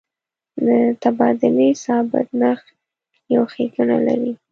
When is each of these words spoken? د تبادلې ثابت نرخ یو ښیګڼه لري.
د 0.65 0.67
تبادلې 1.03 1.69
ثابت 1.83 2.27
نرخ 2.41 2.61
یو 3.33 3.43
ښیګڼه 3.53 3.97
لري. 4.07 4.33